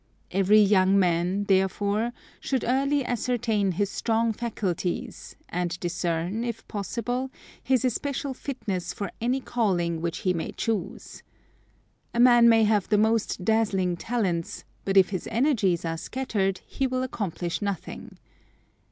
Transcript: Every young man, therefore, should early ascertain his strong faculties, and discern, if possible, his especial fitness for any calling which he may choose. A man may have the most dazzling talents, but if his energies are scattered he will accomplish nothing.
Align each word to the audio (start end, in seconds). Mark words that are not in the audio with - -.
Every 0.31 0.59
young 0.59 0.97
man, 0.97 1.43
therefore, 1.43 2.11
should 2.39 2.63
early 2.63 3.05
ascertain 3.05 3.73
his 3.73 3.91
strong 3.91 4.33
faculties, 4.33 5.35
and 5.47 5.79
discern, 5.79 6.43
if 6.43 6.67
possible, 6.67 7.29
his 7.61 7.85
especial 7.85 8.33
fitness 8.33 8.93
for 8.95 9.11
any 9.21 9.39
calling 9.39 10.01
which 10.01 10.21
he 10.25 10.33
may 10.33 10.53
choose. 10.53 11.21
A 12.15 12.19
man 12.19 12.49
may 12.49 12.63
have 12.63 12.89
the 12.89 12.97
most 12.97 13.45
dazzling 13.45 13.95
talents, 13.95 14.63
but 14.85 14.97
if 14.97 15.09
his 15.11 15.27
energies 15.29 15.85
are 15.85 15.97
scattered 15.99 16.61
he 16.65 16.87
will 16.87 17.03
accomplish 17.03 17.61
nothing. 17.61 18.17